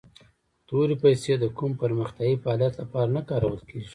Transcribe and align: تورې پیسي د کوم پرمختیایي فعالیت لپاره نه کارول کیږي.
تورې 0.67 0.95
پیسي 1.03 1.31
د 1.39 1.45
کوم 1.57 1.71
پرمختیایي 1.81 2.35
فعالیت 2.43 2.73
لپاره 2.81 3.09
نه 3.15 3.21
کارول 3.29 3.57
کیږي. 3.69 3.89